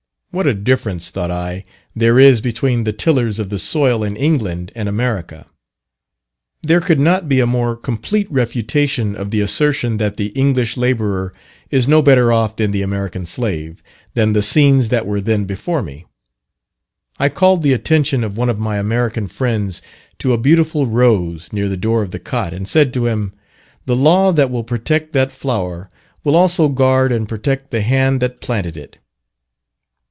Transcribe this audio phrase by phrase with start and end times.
[0.33, 1.61] What a difference, thought I,
[1.93, 5.45] there is between the tillers of the soil in England and America.
[6.63, 11.33] There could not be a more complete refutation of the assertion that the English labourer
[11.69, 13.83] is no better off than the American slave,
[14.13, 16.05] than the scenes that were then before me.
[17.19, 19.81] I called the attention of one of my American friends
[20.19, 23.33] to a beautiful rose near the door of the cot, and said to him,
[23.85, 25.89] "The law that will protect that flower
[26.23, 28.97] will also guard and protect the hand that planted it."